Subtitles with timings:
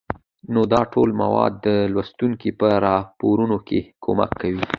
[0.53, 4.65] نو دا ټول موارد د لوستونکى په راپارونه کې کمک کوي